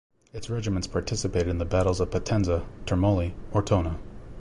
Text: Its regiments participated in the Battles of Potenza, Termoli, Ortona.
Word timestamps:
Its 0.33 0.49
regiments 0.49 0.87
participated 0.87 1.47
in 1.47 1.59
the 1.59 1.63
Battles 1.63 1.99
of 1.99 2.09
Potenza, 2.09 2.65
Termoli, 2.87 3.35
Ortona. 3.53 3.99